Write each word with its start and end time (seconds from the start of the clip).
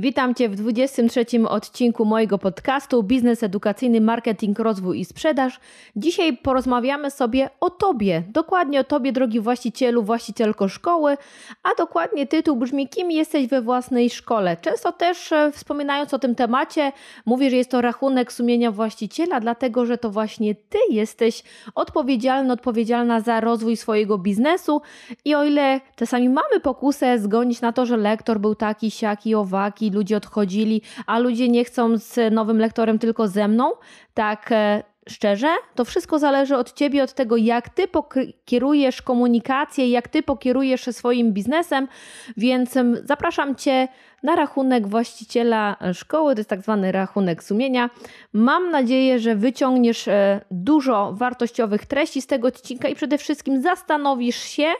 Witam 0.00 0.34
Cię 0.34 0.48
w 0.48 0.54
23 0.54 1.26
odcinku 1.48 2.04
mojego 2.04 2.38
podcastu 2.38 3.02
Biznes 3.02 3.42
Edukacyjny, 3.42 4.00
Marketing, 4.00 4.58
Rozwój 4.58 5.00
i 5.00 5.04
Sprzedaż. 5.04 5.60
Dzisiaj 5.96 6.36
porozmawiamy 6.36 7.10
sobie 7.10 7.50
o 7.60 7.70
Tobie, 7.70 8.22
dokładnie 8.28 8.80
o 8.80 8.84
Tobie, 8.84 9.12
drogi 9.12 9.40
właścicielu, 9.40 10.02
właścicielko 10.02 10.68
szkoły, 10.68 11.16
a 11.62 11.68
dokładnie 11.78 12.26
tytuł 12.26 12.56
brzmi 12.56 12.88
Kim 12.88 13.10
jesteś 13.10 13.46
we 13.46 13.62
własnej 13.62 14.10
szkole? 14.10 14.56
Często 14.56 14.92
też 14.92 15.32
e, 15.32 15.52
wspominając 15.52 16.14
o 16.14 16.18
tym 16.18 16.34
temacie, 16.34 16.92
mówię, 17.26 17.50
że 17.50 17.56
jest 17.56 17.70
to 17.70 17.80
rachunek 17.80 18.32
sumienia 18.32 18.70
właściciela, 18.70 19.40
dlatego 19.40 19.86
że 19.86 19.98
to 19.98 20.10
właśnie 20.10 20.54
Ty 20.54 20.78
jesteś 20.90 21.42
odpowiedzialny, 21.74 22.52
odpowiedzialna 22.52 23.20
za 23.20 23.40
rozwój 23.40 23.76
swojego 23.76 24.18
biznesu 24.18 24.80
i 25.24 25.34
o 25.34 25.44
ile 25.44 25.80
czasami 25.96 26.28
mamy 26.28 26.60
pokusę 26.62 27.18
zgonić 27.18 27.60
na 27.60 27.72
to, 27.72 27.86
że 27.86 27.96
lektor 27.96 28.40
był 28.40 28.54
taki, 28.54 28.90
siaki, 28.90 29.34
owaki, 29.34 29.89
ludzie 29.94 30.16
odchodzili, 30.16 30.82
a 31.06 31.18
ludzie 31.18 31.48
nie 31.48 31.64
chcą 31.64 31.98
z 31.98 32.34
nowym 32.34 32.58
lektorem 32.58 32.98
tylko 32.98 33.28
ze 33.28 33.48
mną, 33.48 33.72
tak 34.14 34.52
e, 34.52 34.82
szczerze, 35.08 35.48
to 35.74 35.84
wszystko 35.84 36.18
zależy 36.18 36.56
od 36.56 36.72
ciebie, 36.72 37.02
od 37.02 37.12
tego, 37.12 37.36
jak 37.36 37.68
ty 37.68 37.88
pokierujesz 37.88 39.02
komunikację, 39.02 39.88
jak 39.90 40.08
ty 40.08 40.22
pokierujesz 40.22 40.84
swoim 40.84 41.32
biznesem, 41.32 41.88
więc 42.36 42.74
zapraszam 43.04 43.56
cię 43.56 43.88
na 44.22 44.36
rachunek 44.36 44.88
właściciela 44.88 45.76
szkoły, 45.92 46.34
to 46.34 46.40
jest 46.40 46.50
tak 46.50 46.62
zwany 46.62 46.92
rachunek 46.92 47.44
sumienia. 47.44 47.90
Mam 48.32 48.70
nadzieję, 48.70 49.18
że 49.18 49.36
wyciągniesz 49.36 50.08
e, 50.08 50.40
dużo 50.50 51.12
wartościowych 51.12 51.86
treści 51.86 52.22
z 52.22 52.26
tego 52.26 52.48
odcinka 52.48 52.88
i 52.88 52.94
przede 52.94 53.18
wszystkim 53.18 53.62
zastanowisz 53.62 54.38
się, 54.42 54.72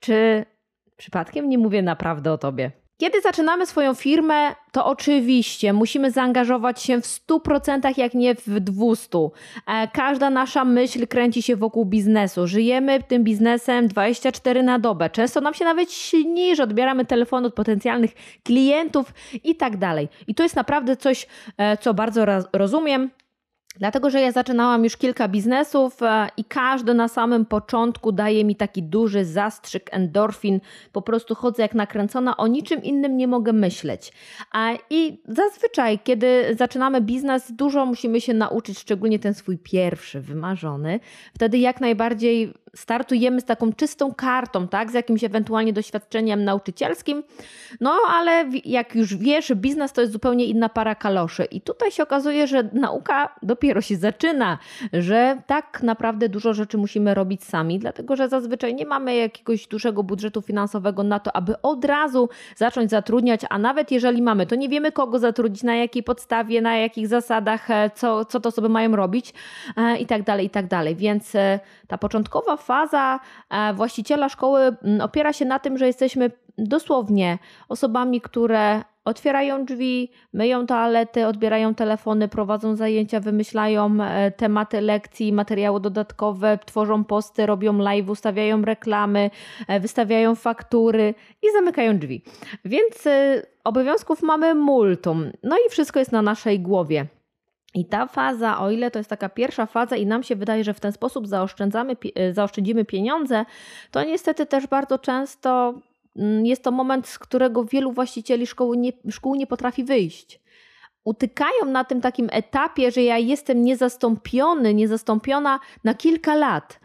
czy 0.00 0.44
przypadkiem 0.96 1.48
nie 1.48 1.58
mówię 1.58 1.82
naprawdę 1.82 2.32
o 2.32 2.38
tobie. 2.38 2.85
Kiedy 2.98 3.20
zaczynamy 3.20 3.66
swoją 3.66 3.94
firmę, 3.94 4.54
to 4.72 4.86
oczywiście 4.86 5.72
musimy 5.72 6.10
zaangażować 6.10 6.82
się 6.82 7.00
w 7.00 7.04
100%, 7.04 7.98
jak 7.98 8.14
nie 8.14 8.34
w 8.34 8.46
200%. 8.46 9.30
E, 9.66 9.88
każda 9.88 10.30
nasza 10.30 10.64
myśl 10.64 11.06
kręci 11.06 11.42
się 11.42 11.56
wokół 11.56 11.84
biznesu. 11.84 12.46
Żyjemy 12.46 13.02
tym 13.02 13.24
biznesem 13.24 13.88
24 13.88 14.62
na 14.62 14.78
dobę. 14.78 15.10
Często 15.10 15.40
nam 15.40 15.54
się 15.54 15.64
nawet 15.64 15.92
śni, 15.92 16.56
że 16.56 16.62
odbieramy 16.62 17.04
telefon 17.04 17.44
od 17.44 17.54
potencjalnych 17.54 18.10
klientów 18.42 19.14
i 19.44 19.56
tak 19.56 19.76
dalej. 19.76 20.08
I 20.26 20.34
to 20.34 20.42
jest 20.42 20.56
naprawdę 20.56 20.96
coś, 20.96 21.26
e, 21.58 21.76
co 21.76 21.94
bardzo 21.94 22.26
rozumiem. 22.52 23.10
Dlatego, 23.78 24.10
że 24.10 24.20
ja 24.20 24.32
zaczynałam 24.32 24.84
już 24.84 24.96
kilka 24.96 25.28
biznesów 25.28 26.02
e, 26.02 26.28
i 26.36 26.44
każdy 26.44 26.94
na 26.94 27.08
samym 27.08 27.46
początku 27.46 28.12
daje 28.12 28.44
mi 28.44 28.56
taki 28.56 28.82
duży 28.82 29.24
zastrzyk 29.24 29.88
endorfin. 29.92 30.60
Po 30.92 31.02
prostu 31.02 31.34
chodzę 31.34 31.62
jak 31.62 31.74
nakręcona, 31.74 32.36
o 32.36 32.46
niczym 32.46 32.82
innym 32.82 33.16
nie 33.16 33.28
mogę 33.28 33.52
myśleć. 33.52 34.12
I 34.90 35.22
zazwyczaj, 35.28 35.98
kiedy 36.04 36.56
zaczynamy 36.58 37.00
biznes, 37.00 37.52
dużo 37.52 37.86
musimy 37.86 38.20
się 38.20 38.34
nauczyć, 38.34 38.78
szczególnie 38.78 39.18
ten 39.18 39.34
swój 39.34 39.58
pierwszy, 39.58 40.20
wymarzony. 40.20 41.00
Wtedy 41.34 41.58
jak 41.58 41.80
najbardziej 41.80 42.54
startujemy 42.76 43.40
z 43.40 43.44
taką 43.44 43.72
czystą 43.72 44.14
kartą, 44.14 44.68
tak, 44.68 44.90
z 44.90 44.94
jakimś 44.94 45.24
ewentualnie 45.24 45.72
doświadczeniem 45.72 46.44
nauczycielskim. 46.44 47.22
No 47.80 47.98
ale 48.10 48.44
jak 48.64 48.94
już 48.94 49.16
wiesz, 49.16 49.54
biznes 49.54 49.92
to 49.92 50.00
jest 50.00 50.12
zupełnie 50.12 50.44
inna 50.44 50.68
para 50.68 50.94
kaloszy. 50.94 51.44
I 51.44 51.60
tutaj 51.60 51.90
się 51.90 52.02
okazuje, 52.02 52.46
że 52.46 52.68
nauka 52.72 53.34
dopiero 53.42 53.80
się 53.80 53.96
zaczyna, 53.96 54.58
że 54.92 55.42
tak 55.46 55.82
naprawdę 55.82 56.28
dużo 56.28 56.54
rzeczy 56.54 56.78
musimy 56.78 57.14
robić 57.14 57.44
sami, 57.44 57.78
dlatego 57.78 58.16
że 58.16 58.28
zazwyczaj 58.28 58.74
nie 58.74 58.86
mamy 58.86 59.16
jakiegoś 59.16 59.66
dużego 59.66 60.02
budżetu 60.02 60.42
finansowego 60.42 61.02
na 61.02 61.20
to, 61.20 61.36
aby 61.36 61.62
od 61.62 61.84
razu 61.84 62.28
zacząć 62.56 62.90
zatrudniać, 62.90 63.40
a 63.50 63.58
nawet 63.58 63.90
jeżeli 63.90 64.22
mamy, 64.22 64.46
to 64.46 64.54
nie 64.54 64.68
wiemy 64.68 64.92
kogo 64.92 65.18
zatrudnić, 65.18 65.62
na 65.62 65.76
jakiej 65.76 66.02
podstawie, 66.02 66.60
na 66.60 66.76
jakich 66.76 67.08
zasadach, 67.08 67.70
e, 67.70 67.90
co, 67.94 68.24
co 68.24 68.40
to 68.40 68.50
sobie 68.50 68.68
mają 68.68 68.96
robić 68.96 69.34
e, 69.76 69.96
i 69.96 70.06
tak 70.06 70.22
dalej, 70.22 70.46
i 70.46 70.50
tak 70.50 70.66
dalej. 70.66 70.96
Więc 70.96 71.34
e, 71.34 71.60
ta 71.86 71.98
początkowa 71.98 72.56
faza 72.66 73.20
właściciela 73.74 74.28
szkoły 74.28 74.76
opiera 75.02 75.32
się 75.32 75.44
na 75.44 75.58
tym, 75.58 75.78
że 75.78 75.86
jesteśmy 75.86 76.30
dosłownie 76.58 77.38
osobami, 77.68 78.20
które 78.20 78.82
otwierają 79.04 79.64
drzwi, 79.64 80.10
myją 80.32 80.66
toalety, 80.66 81.26
odbierają 81.26 81.74
telefony, 81.74 82.28
prowadzą 82.28 82.76
zajęcia, 82.76 83.20
wymyślają 83.20 83.98
e, 84.00 84.30
tematy 84.30 84.80
lekcji, 84.80 85.32
materiały 85.32 85.80
dodatkowe, 85.80 86.58
tworzą 86.66 87.04
posty, 87.04 87.46
robią 87.46 87.78
live, 87.78 88.10
ustawiają 88.10 88.62
reklamy, 88.62 89.30
e, 89.68 89.80
wystawiają 89.80 90.34
faktury 90.34 91.14
i 91.42 91.52
zamykają 91.52 91.98
drzwi. 91.98 92.22
Więc 92.64 93.06
e, 93.06 93.42
obowiązków 93.64 94.22
mamy 94.22 94.54
multum. 94.54 95.30
No 95.42 95.56
i 95.66 95.70
wszystko 95.70 95.98
jest 95.98 96.12
na 96.12 96.22
naszej 96.22 96.60
głowie. 96.60 97.06
I 97.76 97.84
ta 97.84 98.06
faza, 98.06 98.58
o 98.58 98.70
ile 98.70 98.90
to 98.90 98.98
jest 98.98 99.10
taka 99.10 99.28
pierwsza 99.28 99.66
faza 99.66 99.96
i 99.96 100.06
nam 100.06 100.22
się 100.22 100.36
wydaje, 100.36 100.64
że 100.64 100.74
w 100.74 100.80
ten 100.80 100.92
sposób 100.92 101.26
zaoszczędzamy, 101.26 101.96
zaoszczędzimy 102.32 102.84
pieniądze, 102.84 103.44
to 103.90 104.04
niestety 104.04 104.46
też 104.46 104.66
bardzo 104.66 104.98
często 104.98 105.74
Mm, 106.18 106.46
jest 106.46 106.62
to 106.62 106.70
moment, 106.70 107.08
z 107.08 107.18
którego 107.18 107.64
wielu 107.64 107.92
właścicieli 107.92 108.46
szkoły 108.46 108.76
nie, 108.76 108.92
szkół 109.10 109.34
nie 109.34 109.46
potrafi 109.46 109.84
wyjść. 109.84 110.40
Utykają 111.04 111.64
na 111.66 111.84
tym 111.84 112.00
takim 112.00 112.28
etapie, 112.32 112.90
że 112.90 113.02
ja 113.02 113.18
jestem 113.18 113.62
niezastąpiony, 113.62 114.74
niezastąpiona 114.74 115.60
na 115.84 115.94
kilka 115.94 116.34
lat. 116.34 116.80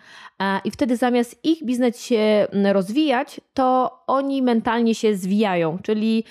I 0.66 0.72
wtedy 0.72 0.98
zamiast 0.98 1.46
ich 1.46 1.66
biznes 1.66 2.02
się 2.02 2.48
rozwijać, 2.74 3.42
to 3.54 3.98
oni 4.08 4.42
mentalnie 4.42 4.96
się 4.96 5.16
zwijają. 5.16 5.78
Czyli 5.84 6.24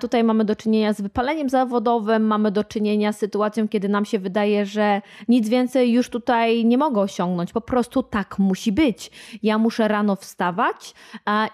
tutaj 0.00 0.24
mamy 0.24 0.44
do 0.44 0.56
czynienia 0.56 0.92
z 0.92 1.00
wypaleniem 1.00 1.48
zawodowym, 1.48 2.26
mamy 2.26 2.50
do 2.50 2.64
czynienia 2.64 3.12
z 3.12 3.18
sytuacją, 3.18 3.68
kiedy 3.68 3.88
nam 3.88 4.04
się 4.04 4.18
wydaje, 4.18 4.66
że 4.66 5.02
nic 5.28 5.48
więcej 5.48 5.92
już 5.92 6.10
tutaj 6.10 6.64
nie 6.64 6.78
mogę 6.78 7.00
osiągnąć. 7.00 7.52
Po 7.52 7.60
prostu 7.60 8.02
tak 8.02 8.38
musi 8.38 8.72
być. 8.72 9.10
Ja 9.42 9.58
muszę 9.58 9.88
rano 9.88 10.16
wstawać 10.16 10.94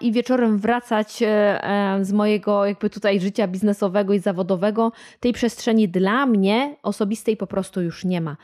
i 0.01 0.11
wieczorem 0.11 0.57
wracać 0.57 1.21
e, 1.21 1.27
e, 1.63 2.05
z 2.05 2.11
mojego 2.13 2.65
jakby 2.65 2.89
tutaj 2.89 3.19
życia 3.19 3.47
biznesowego 3.47 4.13
i 4.13 4.19
zawodowego. 4.19 4.91
Tej 5.19 5.33
przestrzeni 5.33 5.89
dla 5.89 6.25
mnie 6.25 6.75
osobistej 6.83 7.37
po 7.37 7.47
prostu 7.47 7.81
już 7.81 8.05
nie 8.05 8.21
ma. 8.21 8.37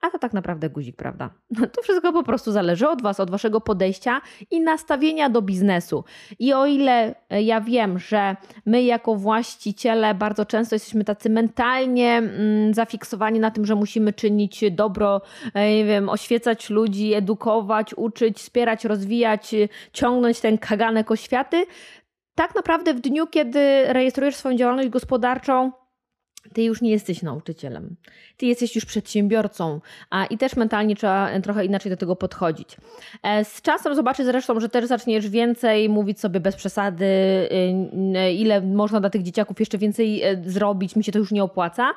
A 0.00 0.10
to 0.10 0.18
tak 0.18 0.32
naprawdę 0.32 0.70
guzik, 0.70 0.96
prawda? 0.96 1.30
To 1.74 1.82
wszystko 1.82 2.12
po 2.12 2.22
prostu 2.22 2.52
zależy 2.52 2.88
od 2.88 3.02
Was, 3.02 3.20
od 3.20 3.30
Waszego 3.30 3.60
podejścia 3.60 4.20
i 4.50 4.60
nastawienia 4.60 5.30
do 5.30 5.42
biznesu. 5.42 6.04
I 6.38 6.52
o 6.52 6.66
ile 6.66 7.14
e, 7.30 7.42
ja 7.42 7.60
wiem, 7.60 7.98
że 7.98 8.36
my 8.66 8.82
jako 8.82 9.14
właściciele 9.14 10.14
bardzo 10.14 10.46
często 10.46 10.74
jesteśmy 10.74 11.04
tacy 11.04 11.30
mentalnie 11.30 12.12
mm, 12.16 12.74
zafiksowani 12.74 13.40
na 13.40 13.50
tym, 13.50 13.64
że 13.64 13.74
musimy 13.74 14.12
czynić 14.12 14.64
dobro, 14.70 15.20
e, 15.54 15.74
nie 15.74 15.84
wiem, 15.84 16.08
oświecać 16.08 16.70
ludzi, 16.70 17.14
edukować, 17.14 17.94
uczyć, 17.94 18.38
wspierać, 18.38 18.84
rozwijać, 18.84 19.54
ciągnąć 19.92 20.40
ten 20.40 20.58
kaganek 20.58 21.10
oświaty, 21.10 21.66
tak 22.34 22.54
naprawdę 22.54 22.94
w 22.94 23.00
dniu, 23.00 23.26
kiedy 23.26 23.84
rejestrujesz 23.92 24.36
swoją 24.36 24.56
działalność 24.56 24.88
gospodarczą, 24.88 25.72
ty 26.54 26.62
już 26.62 26.82
nie 26.82 26.90
jesteś 26.90 27.22
nauczycielem. 27.22 27.96
Ty 28.36 28.46
jesteś 28.46 28.74
już 28.74 28.84
przedsiębiorcą, 28.84 29.80
a 30.10 30.26
i 30.26 30.38
też 30.38 30.56
mentalnie 30.56 30.96
trzeba 30.96 31.40
trochę 31.40 31.64
inaczej 31.64 31.90
do 31.90 31.96
tego 31.96 32.16
podchodzić. 32.16 32.76
E, 33.22 33.44
z 33.44 33.62
czasem 33.62 33.94
zobaczysz 33.94 34.26
zresztą, 34.26 34.60
że 34.60 34.68
też 34.68 34.86
zaczniesz 34.86 35.28
więcej 35.28 35.88
mówić 35.88 36.20
sobie 36.20 36.40
bez 36.40 36.56
przesady, 36.56 37.04
y, 37.04 38.32
ile 38.32 38.60
można 38.60 39.00
dla 39.00 39.10
tych 39.10 39.22
dzieciaków 39.22 39.60
jeszcze 39.60 39.78
więcej 39.78 40.22
e, 40.22 40.42
zrobić, 40.46 40.96
mi 40.96 41.04
się 41.04 41.12
to 41.12 41.18
już 41.18 41.32
nie 41.32 41.44
opłaca. 41.44 41.90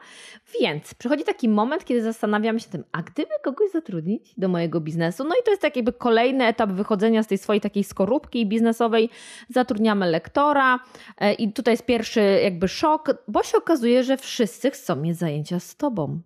Więc 0.62 0.94
przychodzi 0.94 1.24
taki 1.24 1.50
moment, 1.50 1.86
kiedy 1.86 2.02
zastanawiamy 2.02 2.60
się 2.60 2.70
tym, 2.70 2.84
a 2.92 3.02
gdyby 3.02 3.32
kogoś 3.44 3.72
zatrudnić 3.72 4.34
do 4.38 4.48
mojego 4.48 4.82
biznesu? 4.82 5.24
No 5.24 5.36
i 5.42 5.44
to 5.46 5.52
jest 5.52 5.62
tak 5.62 5.76
jakby 5.76 5.94
kolejny 5.94 6.46
etap 6.46 6.70
wychodzenia 6.70 7.24
z 7.24 7.28
tej 7.28 7.38
swojej 7.38 7.62
takiej 7.62 7.84
skorupki 7.84 8.46
biznesowej. 8.46 9.10
Zatrudniamy 9.50 10.12
lektora 10.12 10.80
e, 11.18 11.34
i 11.34 11.54
tutaj 11.54 11.74
jest 11.74 11.86
pierwszy 11.86 12.22
jakby 12.44 12.68
szok, 12.68 13.24
bo 13.28 13.44
się 13.44 13.58
okazuje, 13.58 14.04
że 14.04 14.18
wszyscy 14.18 14.41
chcą 14.72 14.96
mieć 14.96 15.18
zajęcia 15.18 15.60
z 15.60 15.76
tobą 15.76 16.22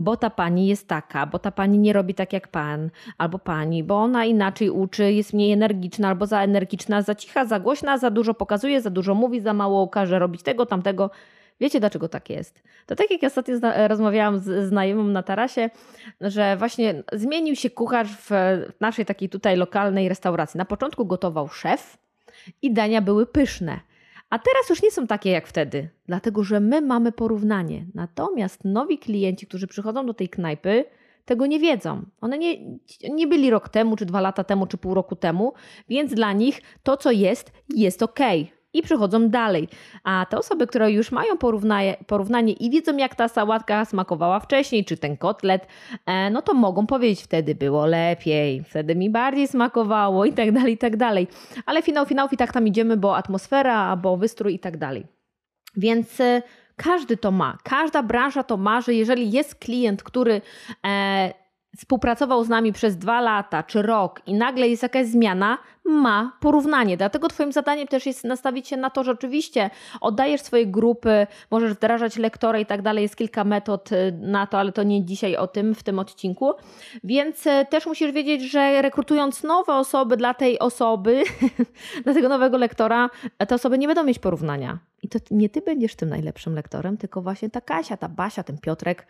bo 0.00 0.16
ta 0.16 0.30
pani 0.30 0.66
jest 0.66 0.88
taka, 0.88 1.26
bo 1.26 1.38
ta 1.38 1.50
pani 1.50 1.78
nie 1.78 1.92
robi 1.92 2.14
tak 2.14 2.32
jak 2.32 2.48
pan 2.48 2.90
albo 3.18 3.38
pani, 3.38 3.84
bo 3.84 3.96
ona 3.96 4.24
inaczej 4.24 4.70
uczy, 4.70 5.12
jest 5.12 5.32
mniej 5.32 5.52
energiczna 5.52 6.08
albo 6.08 6.26
za 6.26 6.42
energiczna, 6.42 7.02
za 7.02 7.14
cicha, 7.14 7.44
za 7.44 7.60
głośna, 7.60 7.98
za 7.98 8.10
dużo 8.10 8.34
pokazuje, 8.34 8.80
za 8.80 8.90
dużo 8.90 9.14
mówi, 9.14 9.40
za 9.40 9.52
mało 9.52 9.88
każe 9.88 10.18
robić 10.18 10.42
tego, 10.42 10.66
tamtego. 10.66 11.10
Wiecie, 11.60 11.80
dlaczego 11.80 12.08
tak 12.08 12.30
jest? 12.30 12.62
To 12.86 12.96
tak 12.96 13.10
jak 13.10 13.22
ja 13.22 13.26
ostatnio 13.26 13.54
rozmawiałam 13.88 14.38
z 14.38 14.68
znajomą 14.68 15.04
na 15.04 15.22
tarasie, 15.22 15.70
że 16.20 16.56
właśnie 16.56 17.02
zmienił 17.12 17.56
się 17.56 17.70
kucharz 17.70 18.08
w 18.08 18.30
naszej 18.80 19.04
takiej 19.04 19.28
tutaj 19.28 19.56
lokalnej 19.56 20.08
restauracji. 20.08 20.58
Na 20.58 20.64
początku 20.64 21.06
gotował 21.06 21.48
szef 21.48 21.98
i 22.62 22.72
dania 22.72 23.02
były 23.02 23.26
pyszne. 23.26 23.80
A 24.30 24.38
teraz 24.38 24.68
już 24.70 24.82
nie 24.82 24.90
są 24.90 25.06
takie 25.06 25.30
jak 25.30 25.46
wtedy, 25.46 25.88
dlatego 26.06 26.44
że 26.44 26.60
my 26.60 26.80
mamy 26.80 27.12
porównanie. 27.12 27.86
Natomiast 27.94 28.64
nowi 28.64 28.98
klienci, 28.98 29.46
którzy 29.46 29.66
przychodzą 29.66 30.06
do 30.06 30.14
tej 30.14 30.28
knajpy, 30.28 30.84
tego 31.24 31.46
nie 31.46 31.58
wiedzą. 31.58 32.02
One 32.20 32.38
nie, 32.38 32.56
nie 33.10 33.26
byli 33.26 33.50
rok 33.50 33.68
temu, 33.68 33.96
czy 33.96 34.06
dwa 34.06 34.20
lata 34.20 34.44
temu, 34.44 34.66
czy 34.66 34.78
pół 34.78 34.94
roku 34.94 35.16
temu, 35.16 35.52
więc 35.88 36.14
dla 36.14 36.32
nich 36.32 36.62
to, 36.82 36.96
co 36.96 37.10
jest, 37.10 37.52
jest 37.68 38.02
ok. 38.02 38.18
I 38.72 38.82
przychodzą 38.82 39.28
dalej. 39.28 39.68
A 40.04 40.26
te 40.30 40.38
osoby, 40.38 40.66
które 40.66 40.92
już 40.92 41.12
mają 41.12 41.36
porównanie, 41.36 41.96
porównanie 42.06 42.52
i 42.52 42.70
widzą, 42.70 42.96
jak 42.96 43.14
ta 43.14 43.28
sałatka 43.28 43.84
smakowała 43.84 44.40
wcześniej, 44.40 44.84
czy 44.84 44.96
ten 44.96 45.16
kotlet, 45.16 45.66
e, 46.06 46.30
no 46.30 46.42
to 46.42 46.54
mogą 46.54 46.86
powiedzieć, 46.86 47.22
wtedy 47.22 47.54
było 47.54 47.86
lepiej, 47.86 48.64
wtedy 48.64 48.96
mi 48.96 49.10
bardziej 49.10 49.48
smakowało 49.48 50.24
i 50.24 50.32
tak 50.32 50.52
dalej, 50.52 50.74
i 50.74 50.78
tak 50.78 50.96
dalej. 50.96 51.28
Ale 51.66 51.82
finał 51.82 52.06
finałów 52.06 52.32
i 52.32 52.36
tak 52.36 52.52
tam 52.52 52.66
idziemy, 52.66 52.96
bo 52.96 53.16
atmosfera, 53.16 53.96
bo 53.96 54.16
wystrój 54.16 54.54
i 54.54 54.58
tak 54.58 54.76
dalej. 54.76 55.06
Więc 55.76 56.20
e, 56.20 56.42
każdy 56.76 57.16
to 57.16 57.30
ma, 57.30 57.58
każda 57.64 58.02
branża 58.02 58.42
to 58.42 58.56
ma, 58.56 58.80
że 58.80 58.94
jeżeli 58.94 59.30
jest 59.30 59.54
klient, 59.54 60.02
który 60.02 60.40
e, 60.86 61.34
współpracował 61.76 62.44
z 62.44 62.48
nami 62.48 62.72
przez 62.72 62.96
dwa 62.96 63.20
lata 63.20 63.62
czy 63.62 63.82
rok 63.82 64.20
i 64.26 64.34
nagle 64.34 64.68
jest 64.68 64.82
jakaś 64.82 65.06
zmiana, 65.06 65.58
ma 65.90 66.32
porównanie. 66.40 66.96
Dlatego 66.96 67.28
Twoim 67.28 67.52
zadaniem 67.52 67.88
też 67.88 68.06
jest 68.06 68.24
nastawić 68.24 68.68
się 68.68 68.76
na 68.76 68.90
to, 68.90 69.04
że 69.04 69.12
oczywiście 69.12 69.70
oddajesz 70.00 70.40
swoje 70.40 70.66
grupy, 70.66 71.26
możesz 71.50 71.72
wdrażać 71.72 72.16
lektora 72.16 72.58
i 72.58 72.66
tak 72.66 72.82
dalej. 72.82 73.02
Jest 73.02 73.16
kilka 73.16 73.44
metod 73.44 73.92
y, 73.92 74.18
na 74.20 74.46
to, 74.46 74.58
ale 74.58 74.72
to 74.72 74.82
nie 74.82 75.04
dzisiaj 75.04 75.36
o 75.36 75.46
tym 75.46 75.74
w 75.74 75.82
tym 75.82 75.98
odcinku. 75.98 76.52
Więc 77.04 77.46
y, 77.46 77.66
też 77.70 77.86
musisz 77.86 78.12
wiedzieć, 78.12 78.42
że 78.42 78.82
rekrutując 78.82 79.42
nowe 79.42 79.74
osoby 79.74 80.16
dla 80.16 80.34
tej 80.34 80.58
osoby, 80.58 81.22
dla 82.04 82.14
tego 82.14 82.28
nowego 82.28 82.58
lektora, 82.58 83.10
te 83.48 83.54
osoby 83.54 83.78
nie 83.78 83.86
będą 83.86 84.04
mieć 84.04 84.18
porównania. 84.18 84.78
I 85.02 85.08
to 85.08 85.18
nie 85.30 85.48
ty 85.48 85.60
będziesz 85.60 85.96
tym 85.96 86.08
najlepszym 86.08 86.54
lektorem, 86.54 86.96
tylko 86.96 87.22
właśnie 87.22 87.50
ta 87.50 87.60
Kasia, 87.60 87.96
ta 87.96 88.08
Basia, 88.08 88.42
ten 88.42 88.58
Piotrek, 88.58 89.06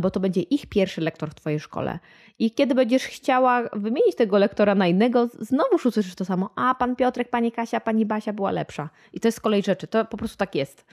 bo 0.00 0.10
to 0.10 0.20
będzie 0.20 0.40
ich 0.40 0.66
pierwszy 0.66 1.00
lektor 1.00 1.30
w 1.30 1.34
twojej 1.34 1.60
szkole. 1.60 1.98
I 2.38 2.50
kiedy 2.50 2.74
będziesz 2.74 3.04
chciała 3.04 3.62
wymienić 3.72 4.16
tego 4.16 4.38
lektora 4.38 4.74
na 4.74 4.86
innego, 4.86 5.28
znowu 5.38 5.76
usłyszysz 5.76 6.14
to 6.18 6.24
samo. 6.24 6.50
A 6.56 6.74
pan 6.74 6.96
Piotrek, 6.96 7.30
pani 7.30 7.52
Kasia, 7.52 7.80
pani 7.80 8.06
Basia 8.06 8.32
była 8.32 8.50
lepsza. 8.50 8.90
I 9.12 9.20
to 9.20 9.28
jest 9.28 9.38
z 9.38 9.40
kolei 9.40 9.62
rzeczy. 9.62 9.86
To 9.86 10.04
po 10.04 10.16
prostu 10.16 10.36
tak 10.36 10.54
jest. 10.54 10.84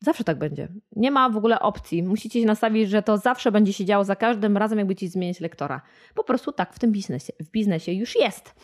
Zawsze 0.00 0.24
tak 0.24 0.38
będzie. 0.38 0.68
Nie 0.96 1.10
ma 1.10 1.30
w 1.30 1.36
ogóle 1.36 1.60
opcji. 1.60 2.02
Musicie 2.02 2.40
się 2.40 2.46
nastawić, 2.46 2.90
że 2.90 3.02
to 3.02 3.18
zawsze 3.18 3.52
będzie 3.52 3.72
się 3.72 3.84
działo 3.84 4.04
za 4.04 4.16
każdym 4.16 4.56
razem, 4.56 4.78
jakby 4.78 4.94
ci 4.94 5.08
zmienić 5.08 5.40
lektora. 5.40 5.80
Po 6.14 6.24
prostu 6.24 6.52
tak 6.52 6.74
w 6.74 6.78
tym 6.78 6.92
biznesie, 6.92 7.32
w 7.40 7.50
biznesie 7.50 7.92
już 7.92 8.16
jest. 8.16 8.54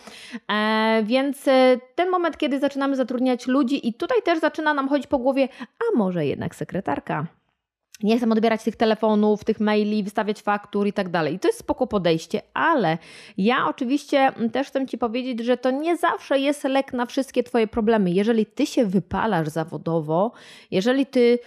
E, 0.51 1.03
więc 1.05 1.49
e, 1.49 1.79
ten 1.95 2.11
moment, 2.11 2.37
kiedy 2.37 2.59
zaczynamy 2.59 2.97
zatrudniać 2.97 3.47
ludzi, 3.47 3.89
i 3.89 3.95
tutaj 3.95 4.23
też 4.23 4.41
zaczyna 4.41 4.75
nam 4.75 4.89
chodzić 4.89 5.07
po 5.07 5.19
głowie, 5.19 5.49
a 5.61 5.99
może 5.99 6.27
jednak 6.27 6.55
sekretarka 6.55 7.27
nie 8.03 8.19
chcę 8.19 8.31
odbierać 8.31 8.63
tych 8.63 8.77
telefonów, 8.77 9.45
tych 9.45 9.61
maili, 9.61 10.03
wystawiać 10.03 10.43
faktur 10.43 10.87
i 10.87 10.93
tak 10.93 11.09
dalej. 11.09 11.35
I 11.35 11.39
to 11.39 11.49
jest 11.49 11.59
spoko 11.59 11.87
podejście, 11.87 12.43
ale 12.55 12.99
ja 13.39 13.67
oczywiście 13.69 14.33
też 14.53 14.69
chcę 14.69 14.87
Ci 14.87 14.99
powiedzieć, 14.99 15.45
że 15.45 15.57
to 15.57 15.71
nie 15.71 15.97
zawsze 15.97 16.39
jest 16.39 16.65
lek 16.65 16.93
na 16.93 17.07
wszystkie 17.07 17.43
Twoje 17.43 17.67
problemy. 17.67 18.11
Jeżeli 18.11 18.47
Ty 18.47 18.67
się 18.67 18.87
wypalasz 18.87 19.49
zawodowo, 19.49 20.33
jeżeli 20.71 21.07
Ty 21.07 21.39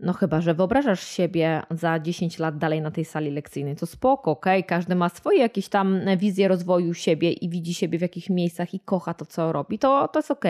no 0.00 0.12
chyba, 0.12 0.40
że 0.40 0.54
wyobrażasz 0.54 1.06
siebie 1.06 1.62
za 1.70 2.00
10 2.00 2.38
lat 2.38 2.58
dalej 2.58 2.82
na 2.82 2.90
tej 2.90 3.04
sali 3.04 3.30
lekcyjnej, 3.30 3.76
to 3.76 3.86
spoko, 3.86 4.30
ok? 4.30 4.46
Każdy 4.66 4.94
ma 4.94 5.08
swoje 5.08 5.38
jakieś 5.38 5.68
tam 5.68 6.00
wizje 6.16 6.48
rozwoju 6.48 6.94
siebie 6.94 7.32
i 7.32 7.48
widzi 7.48 7.74
siebie 7.74 7.98
w 7.98 8.02
jakich 8.02 8.30
miejscach 8.30 8.74
i 8.74 8.80
kocha 8.80 9.14
to, 9.14 9.26
co 9.26 9.52
robi, 9.52 9.78
to, 9.78 10.08
to 10.08 10.18
jest 10.18 10.30
ok. 10.30 10.44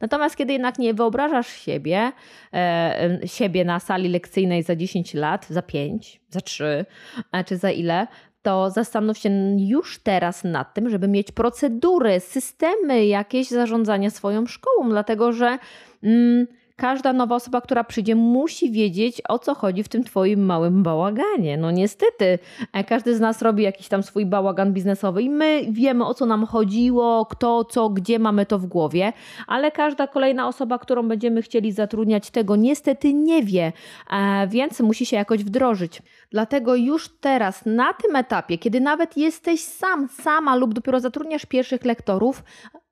Natomiast 0.00 0.36
kiedy 0.36 0.52
jednak 0.52 0.78
nie 0.78 0.94
wyobrażasz 0.94 1.48
siebie, 1.48 2.12
e, 2.52 3.18
siebie 3.26 3.64
na 3.64 3.80
sali 3.80 4.08
lekcyjnej 4.08 4.62
za 4.62 4.76
10 4.76 5.14
lat, 5.14 5.46
za 5.48 5.62
5, 5.62 6.20
za 6.30 6.40
3, 6.40 6.86
e, 7.32 7.44
czy 7.44 7.56
za 7.56 7.70
ile, 7.70 8.06
to 8.42 8.70
zastanów 8.70 9.18
się 9.18 9.30
już 9.58 9.98
teraz 9.98 10.44
nad 10.44 10.74
tym, 10.74 10.90
żeby 10.90 11.08
mieć 11.08 11.32
procedury, 11.32 12.20
systemy 12.20 13.06
jakieś 13.06 13.48
zarządzania 13.48 14.10
swoją 14.10 14.46
szkołą, 14.46 14.88
dlatego 14.88 15.32
że... 15.32 15.58
Mm, 16.02 16.46
każda 16.78 17.12
nowa 17.12 17.36
osoba, 17.36 17.60
która 17.60 17.84
przyjdzie, 17.84 18.14
musi 18.14 18.70
wiedzieć, 18.70 19.22
o 19.28 19.38
co 19.38 19.54
chodzi 19.54 19.82
w 19.82 19.88
tym 19.88 20.04
twoim 20.04 20.44
małym 20.44 20.82
bałaganie. 20.82 21.56
No 21.56 21.70
niestety, 21.70 22.38
e, 22.72 22.84
każdy 22.84 23.16
z 23.16 23.20
nas 23.20 23.42
robi 23.42 23.62
jakiś 23.62 23.88
tam 23.88 24.02
swój 24.02 24.26
bałagan 24.26 24.72
biznesowy 24.72 25.22
i 25.22 25.30
my 25.30 25.66
wiemy, 25.70 26.06
o 26.06 26.14
co 26.14 26.26
nam 26.26 26.46
chodziło, 26.46 27.26
kto, 27.26 27.64
co, 27.64 27.88
gdzie 27.88 28.18
mamy 28.18 28.46
to 28.46 28.58
w 28.58 28.66
głowie, 28.66 29.12
ale 29.46 29.70
każda 29.70 30.06
kolejna 30.06 30.48
osoba, 30.48 30.78
którą 30.78 31.08
będziemy 31.08 31.42
chcieli 31.42 31.72
zatrudniać, 31.72 32.30
tego 32.30 32.56
niestety 32.56 33.14
nie 33.14 33.42
wie, 33.42 33.72
e, 34.10 34.48
więc 34.48 34.80
musi 34.80 35.06
się 35.06 35.16
jakoś 35.16 35.44
wdrożyć. 35.44 36.02
Dlatego 36.30 36.76
już 36.76 37.08
teraz, 37.20 37.66
na 37.66 37.92
tym 37.92 38.16
etapie, 38.16 38.58
kiedy 38.58 38.80
nawet 38.80 39.16
jesteś 39.16 39.60
sam, 39.60 40.08
sama 40.08 40.56
lub 40.56 40.74
dopiero 40.74 41.00
zatrudniasz 41.00 41.46
pierwszych 41.46 41.84
lektorów, 41.84 42.42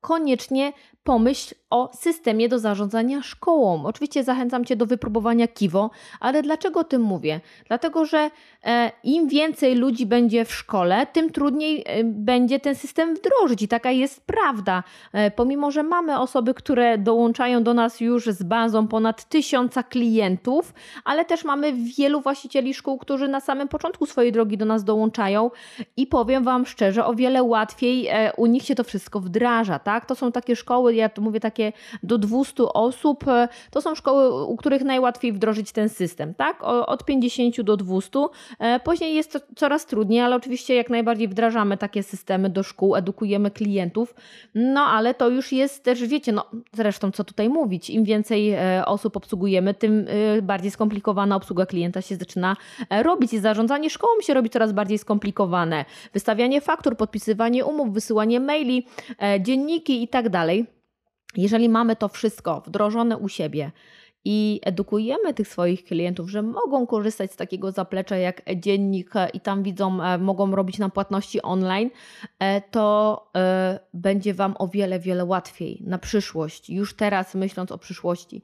koniecznie 0.07 0.73
pomyśl 1.03 1.55
o 1.69 1.91
systemie 1.93 2.49
do 2.49 2.59
zarządzania 2.59 3.21
szkołą. 3.21 3.85
Oczywiście 3.85 4.23
zachęcam 4.23 4.65
Cię 4.65 4.75
do 4.75 4.85
wypróbowania 4.85 5.47
Kiwo, 5.47 5.89
ale 6.19 6.41
dlaczego 6.43 6.79
o 6.79 6.83
tym 6.83 7.01
mówię? 7.01 7.39
Dlatego, 7.67 8.05
że 8.05 8.29
e, 8.63 8.91
im 9.03 9.27
więcej 9.27 9.75
ludzi 9.75 10.05
będzie 10.05 10.45
w 10.45 10.53
szkole, 10.53 11.07
tym 11.13 11.31
trudniej 11.31 11.83
e, 11.85 12.03
będzie 12.03 12.59
ten 12.59 12.75
system 12.75 13.15
wdrożyć 13.15 13.61
i 13.61 13.67
taka 13.67 13.91
jest 13.91 14.25
prawda. 14.25 14.83
E, 15.13 15.31
pomimo, 15.31 15.71
że 15.71 15.83
mamy 15.83 16.19
osoby, 16.19 16.53
które 16.53 16.97
dołączają 16.97 17.63
do 17.63 17.73
nas 17.73 18.01
już 18.01 18.25
z 18.25 18.43
bazą 18.43 18.87
ponad 18.87 19.29
tysiąca 19.29 19.83
klientów, 19.83 20.73
ale 21.05 21.25
też 21.25 21.43
mamy 21.43 21.73
wielu 21.73 22.21
właścicieli 22.21 22.73
szkół, 22.73 22.97
którzy 22.97 23.27
na 23.27 23.39
samym 23.39 23.67
początku 23.67 24.05
swojej 24.05 24.31
drogi 24.31 24.57
do 24.57 24.65
nas 24.65 24.83
dołączają 24.83 25.51
i 25.97 26.07
powiem 26.07 26.43
Wam 26.43 26.65
szczerze, 26.65 27.05
o 27.05 27.13
wiele 27.13 27.43
łatwiej 27.43 28.09
u 28.37 28.45
nich 28.45 28.63
się 28.63 28.75
to 28.75 28.83
wszystko 28.83 29.19
wdraża, 29.19 29.79
tak? 29.79 29.96
To 30.05 30.15
są 30.15 30.31
takie 30.31 30.55
szkoły, 30.55 30.95
ja 30.95 31.09
tu 31.09 31.21
mówię 31.21 31.39
takie 31.39 31.73
do 32.03 32.17
200 32.17 32.63
osób, 32.63 33.27
e, 33.27 33.47
to 33.71 33.81
są 33.81 33.95
szkoły, 33.95 34.43
u 34.45 34.57
których 34.57 34.81
najłatwiej 34.83 35.33
wdrożyć 35.33 35.71
ten 35.71 35.89
system, 35.89 36.33
tak? 36.33 36.63
Od 36.63 37.05
50 37.05 37.61
do 37.61 37.77
200. 37.77 38.19
E, 38.59 38.79
później 38.79 39.15
jest 39.15 39.33
to 39.33 39.39
coraz 39.55 39.85
trudniej, 39.85 40.21
ale 40.21 40.35
oczywiście 40.35 40.75
jak 40.75 40.89
najbardziej 40.89 41.27
wdrażamy 41.27 41.77
takie 41.77 42.03
systemy 42.03 42.49
do 42.49 42.63
szkół, 42.63 42.95
edukujemy 42.95 43.51
klientów, 43.51 44.15
no 44.55 44.81
ale 44.81 45.13
to 45.13 45.29
już 45.29 45.51
jest 45.51 45.83
też, 45.83 46.07
wiecie, 46.07 46.31
no 46.31 46.45
zresztą 46.73 47.11
co 47.11 47.23
tutaj 47.23 47.49
mówić, 47.49 47.89
im 47.89 48.03
więcej 48.03 48.51
e, 48.51 48.83
osób 48.85 49.17
obsługujemy, 49.17 49.73
tym 49.73 50.07
bardziej 50.41 50.71
skomplikowana 50.71 51.35
obsługa 51.35 51.65
klienta 51.65 52.01
się 52.01 52.15
zaczyna 52.15 52.55
robić 53.03 53.33
i 53.33 53.39
zarządzanie 53.39 53.89
szkołą 53.89 54.13
się 54.21 54.33
robi 54.33 54.49
coraz 54.49 54.71
bardziej 54.71 54.97
skomplikowane. 54.97 55.85
Wystawianie 56.13 56.61
faktur, 56.61 56.97
podpisywanie 56.97 57.65
umów, 57.65 57.93
wysyłanie 57.93 58.39
maili, 58.39 58.85
dzienniki 59.39 59.86
i 59.93 60.07
tak 60.07 60.29
dalej. 60.29 60.65
Jeżeli 61.37 61.69
mamy 61.69 61.95
to 61.95 62.07
wszystko 62.07 62.61
wdrożone 62.65 63.17
u 63.17 63.29
siebie 63.29 63.71
i 64.29 64.59
edukujemy 64.63 65.33
tych 65.33 65.47
swoich 65.47 65.83
klientów, 65.83 66.29
że 66.29 66.41
mogą 66.41 66.87
korzystać 66.87 67.31
z 67.31 67.35
takiego 67.35 67.71
zaplecza 67.71 68.17
jak 68.17 68.41
dziennik 68.55 69.13
i 69.33 69.39
tam 69.39 69.63
widzą, 69.63 70.03
e, 70.03 70.17
mogą 70.17 70.55
robić 70.55 70.77
nam 70.79 70.91
płatności 70.91 71.41
online, 71.41 71.89
e, 72.39 72.61
to 72.61 73.27
e, 73.35 73.79
będzie 73.93 74.33
Wam 74.33 74.55
o 74.59 74.67
wiele, 74.67 74.99
wiele 74.99 75.25
łatwiej 75.25 75.83
na 75.85 75.97
przyszłość, 75.97 76.69
już 76.69 76.95
teraz 76.95 77.35
myśląc 77.35 77.71
o 77.71 77.77
przyszłości. 77.77 78.41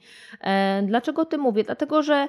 Dlaczego 0.83 1.21
o 1.21 1.25
tym 1.25 1.41
mówię? 1.41 1.63
Dlatego, 1.63 2.03
że 2.03 2.27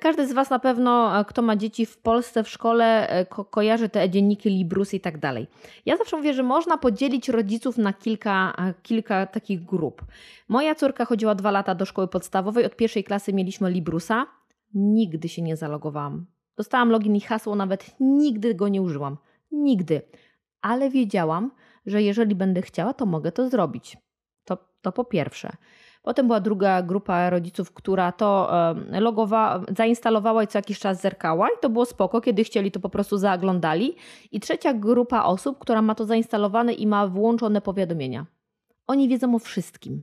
każdy 0.00 0.26
z 0.26 0.32
Was 0.32 0.50
na 0.50 0.58
pewno, 0.58 1.24
kto 1.24 1.42
ma 1.42 1.56
dzieci 1.56 1.86
w 1.86 1.98
Polsce, 1.98 2.44
w 2.44 2.48
szkole, 2.48 3.08
ko 3.28 3.44
kojarzy 3.44 3.88
te 3.88 4.10
dzienniki 4.10 4.50
Librus 4.50 4.94
i 4.94 5.00
tak 5.00 5.18
dalej. 5.18 5.46
Ja 5.86 5.96
zawsze 5.96 6.16
mówię, 6.16 6.34
że 6.34 6.42
można 6.42 6.78
podzielić 6.78 7.28
rodziców 7.28 7.78
na 7.78 7.92
kilka, 7.92 8.56
kilka 8.82 9.26
takich 9.26 9.64
grup. 9.64 10.02
Moja 10.48 10.74
córka 10.74 11.04
chodziła 11.04 11.34
dwa 11.34 11.50
lata 11.50 11.74
do 11.74 11.84
szkoły 11.84 12.08
podstawowej, 12.08 12.64
od 12.64 12.73
pierwszej 12.76 13.04
klasy 13.04 13.32
mieliśmy 13.32 13.70
Librusa. 13.70 14.26
Nigdy 14.74 15.28
się 15.28 15.42
nie 15.42 15.56
zalogowałam. 15.56 16.26
Dostałam 16.56 16.90
login 16.90 17.16
i 17.16 17.20
hasło, 17.20 17.54
nawet 17.54 17.96
nigdy 18.00 18.54
go 18.54 18.68
nie 18.68 18.82
użyłam. 18.82 19.16
Nigdy. 19.52 20.02
Ale 20.62 20.90
wiedziałam, 20.90 21.50
że 21.86 22.02
jeżeli 22.02 22.34
będę 22.34 22.62
chciała, 22.62 22.94
to 22.94 23.06
mogę 23.06 23.32
to 23.32 23.48
zrobić. 23.48 23.96
To, 24.44 24.58
to 24.82 24.92
po 24.92 25.04
pierwsze. 25.04 25.56
Potem 26.02 26.26
była 26.26 26.40
druga 26.40 26.82
grupa 26.82 27.30
rodziców, 27.30 27.72
która 27.72 28.12
to 28.12 28.50
logowała, 28.90 29.64
zainstalowała 29.76 30.42
i 30.42 30.46
co 30.46 30.58
jakiś 30.58 30.78
czas 30.78 31.00
zerkała 31.00 31.48
i 31.48 31.60
to 31.60 31.70
było 31.70 31.84
spoko, 31.84 32.20
kiedy 32.20 32.44
chcieli 32.44 32.70
to 32.70 32.80
po 32.80 32.88
prostu 32.88 33.18
zaglądali. 33.18 33.96
I 34.32 34.40
trzecia 34.40 34.74
grupa 34.74 35.22
osób, 35.22 35.58
która 35.58 35.82
ma 35.82 35.94
to 35.94 36.04
zainstalowane 36.04 36.72
i 36.72 36.86
ma 36.86 37.08
włączone 37.08 37.60
powiadomienia. 37.60 38.26
Oni 38.86 39.08
wiedzą 39.08 39.34
o 39.34 39.38
wszystkim 39.38 40.02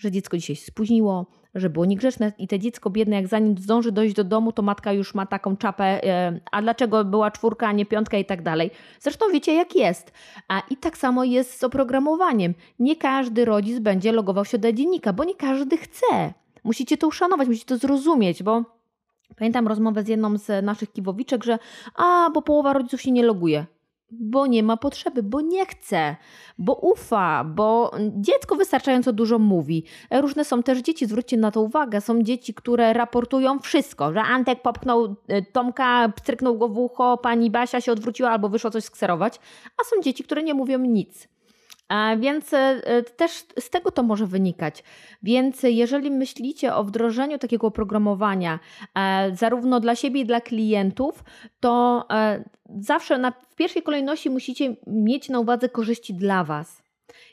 że 0.00 0.10
dziecko 0.10 0.36
dzisiaj 0.36 0.56
się 0.56 0.64
spóźniło, 0.64 1.26
że 1.54 1.70
było 1.70 1.84
niegrzeczne 1.84 2.32
i 2.38 2.48
te 2.48 2.58
dziecko 2.58 2.90
biedne, 2.90 3.16
jak 3.16 3.28
zanim 3.28 3.58
zdąży 3.58 3.92
dojść 3.92 4.14
do 4.14 4.24
domu, 4.24 4.52
to 4.52 4.62
matka 4.62 4.92
już 4.92 5.14
ma 5.14 5.26
taką 5.26 5.56
czapę, 5.56 5.84
e, 6.04 6.40
a 6.52 6.62
dlaczego 6.62 7.04
była 7.04 7.30
czwórka, 7.30 7.66
a 7.68 7.72
nie 7.72 7.86
piątka 7.86 8.18
i 8.18 8.24
tak 8.24 8.42
dalej. 8.42 8.70
Zresztą 9.00 9.26
wiecie 9.32 9.54
jak 9.54 9.76
jest. 9.76 10.12
A 10.48 10.62
i 10.70 10.76
tak 10.76 10.98
samo 10.98 11.24
jest 11.24 11.60
z 11.60 11.64
oprogramowaniem. 11.64 12.54
Nie 12.78 12.96
każdy 12.96 13.44
rodzic 13.44 13.78
będzie 13.78 14.12
logował 14.12 14.44
się 14.44 14.58
do 14.58 14.72
dziennika, 14.72 15.12
bo 15.12 15.24
nie 15.24 15.34
każdy 15.34 15.76
chce. 15.76 16.34
Musicie 16.64 16.96
to 16.96 17.06
uszanować, 17.06 17.48
musicie 17.48 17.66
to 17.66 17.78
zrozumieć, 17.78 18.42
bo 18.42 18.64
pamiętam 19.36 19.68
rozmowę 19.68 20.02
z 20.02 20.08
jedną 20.08 20.38
z 20.38 20.64
naszych 20.64 20.92
kiwowiczek, 20.92 21.44
że 21.44 21.58
a, 21.94 22.30
bo 22.34 22.42
połowa 22.42 22.72
rodziców 22.72 23.02
się 23.02 23.10
nie 23.10 23.22
loguje. 23.22 23.66
Bo 24.10 24.46
nie 24.46 24.62
ma 24.62 24.76
potrzeby, 24.76 25.22
bo 25.22 25.40
nie 25.40 25.66
chce, 25.66 26.16
bo 26.58 26.74
ufa, 26.74 27.44
bo 27.44 27.92
dziecko 28.16 28.56
wystarczająco 28.56 29.12
dużo 29.12 29.38
mówi. 29.38 29.84
Różne 30.10 30.44
są 30.44 30.62
też 30.62 30.78
dzieci, 30.78 31.06
zwróćcie 31.06 31.36
na 31.36 31.50
to 31.50 31.60
uwagę. 31.60 32.00
Są 32.00 32.22
dzieci, 32.22 32.54
które 32.54 32.92
raportują 32.92 33.58
wszystko, 33.58 34.12
że 34.12 34.22
Antek 34.22 34.62
popchnął 34.62 35.16
e, 35.28 35.42
Tomka, 35.42 36.12
pstryknął 36.16 36.58
go 36.58 36.68
w 36.68 36.78
ucho, 36.78 37.18
pani 37.18 37.50
Basia 37.50 37.80
się 37.80 37.92
odwróciła 37.92 38.30
albo 38.30 38.48
wyszło 38.48 38.70
coś 38.70 38.84
skserować, 38.84 39.40
a 39.80 39.84
są 39.84 40.02
dzieci, 40.02 40.24
które 40.24 40.42
nie 40.42 40.54
mówią 40.54 40.78
nic. 40.78 41.28
Więc 42.18 42.54
e, 42.54 43.02
też 43.16 43.44
z 43.58 43.70
tego 43.70 43.90
to 43.90 44.02
może 44.02 44.26
wynikać. 44.26 44.84
Więc 45.22 45.62
jeżeli 45.62 46.10
myślicie 46.10 46.74
o 46.74 46.84
wdrożeniu 46.84 47.38
takiego 47.38 47.66
oprogramowania, 47.66 48.58
e, 48.94 49.36
zarówno 49.36 49.80
dla 49.80 49.94
siebie 49.96 50.20
i 50.20 50.26
dla 50.26 50.40
klientów, 50.40 51.24
to 51.60 52.04
e, 52.10 52.44
zawsze 52.80 53.18
na, 53.18 53.30
w 53.30 53.54
pierwszej 53.54 53.82
kolejności 53.82 54.30
musicie 54.30 54.76
mieć 54.86 55.28
na 55.28 55.40
uwadze 55.40 55.68
korzyści 55.68 56.14
dla 56.14 56.44
Was. 56.44 56.82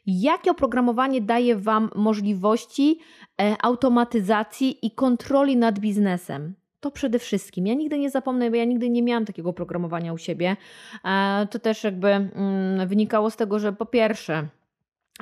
Jakie 0.06 0.52
oprogramowanie 0.52 1.22
daje 1.22 1.56
Wam 1.56 1.90
możliwości 1.96 3.00
automatyzacji 3.62 4.86
i 4.86 4.92
kontroli 4.92 5.58
nad 5.58 5.80
biznesem? 5.80 6.56
To 6.80 6.92
przede 6.92 7.20
wszystkim. 7.20 7.68
Ja 7.68 7.74
nigdy 7.74 8.00
nie 8.00 8.10
zapomnę, 8.10 8.50
bo 8.50 8.56
ja 8.56 8.66
nigdy 8.66 8.90
nie 8.90 9.04
miałam 9.04 9.26
takiego 9.26 9.50
oprogramowania 9.50 10.14
u 10.14 10.18
siebie. 10.18 10.58
To 11.52 11.60
też 11.60 11.84
jakby 11.84 12.08
mm, 12.08 12.88
wynikało 12.88 13.30
z 13.30 13.36
tego, 13.36 13.60
że 13.60 13.74
po 13.74 13.86
pierwsze, 13.86 14.48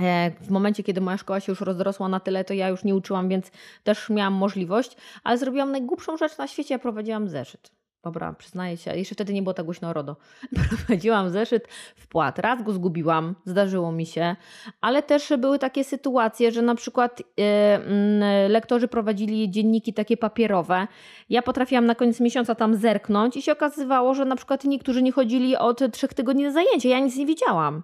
e, 0.02 0.32
w 0.42 0.50
momencie, 0.50 0.84
kiedy 0.84 1.02
moja 1.02 1.18
szkoła 1.18 1.40
się 1.40 1.52
już 1.52 1.62
rozrosła 1.62 2.10
na 2.10 2.20
tyle, 2.20 2.44
to 2.44 2.54
ja 2.54 2.70
już 2.70 2.84
nie 2.84 2.96
uczyłam, 2.96 3.30
więc 3.30 3.52
też 3.84 4.10
miałam 4.10 4.34
możliwość, 4.34 4.98
ale 5.24 5.38
zrobiłam 5.38 5.72
najgłupszą 5.72 6.18
rzecz 6.18 6.38
na 6.38 6.48
świecie, 6.48 6.76
ja 6.76 6.80
prowadziłam 6.80 7.30
zeszyt. 7.30 7.72
Dobra, 8.06 8.34
przyznaję 8.34 8.78
się, 8.78 8.98
jeszcze 8.98 9.16
wtedy 9.16 9.34
nie 9.34 9.42
było 9.42 9.54
tak 9.54 9.66
głośno 9.66 9.94
RODO. 9.94 10.16
Prowadziłam 10.70 11.30
zeszyt 11.30 11.68
w 11.96 12.08
płat. 12.08 12.40
Raz 12.40 12.64
go 12.64 12.72
zgubiłam, 12.72 13.36
zdarzyło 13.46 13.92
mi 13.92 14.06
się, 14.06 14.36
ale 14.82 15.04
też 15.04 15.34
były 15.38 15.60
takie 15.60 15.84
sytuacje, 15.84 16.52
że 16.52 16.62
na 16.62 16.76
przykład 16.76 17.22
yy, 17.38 18.50
lektorzy 18.50 18.88
prowadzili 18.88 19.52
dzienniki 19.52 19.94
takie 19.94 20.18
papierowe. 20.18 20.88
Ja 21.30 21.42
potrafiłam 21.42 21.86
na 21.86 21.96
koniec 21.96 22.20
miesiąca 22.20 22.56
tam 22.56 22.76
zerknąć 22.76 23.38
i 23.38 23.42
się 23.42 23.52
okazywało, 23.52 24.14
że 24.14 24.26
na 24.26 24.36
przykład 24.36 24.64
niektórzy 24.64 25.04
nie 25.04 25.12
chodzili 25.12 25.58
od 25.58 25.92
trzech 25.92 26.14
tygodni 26.14 26.44
na 26.44 26.52
zajęcia. 26.52 26.90
Ja 26.90 27.00
nic 27.00 27.16
nie 27.16 27.26
widziałam. 27.26 27.84